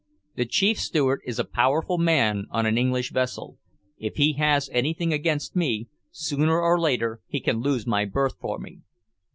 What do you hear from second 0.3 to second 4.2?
The Chief Steward is a powerful man on an English vessel. If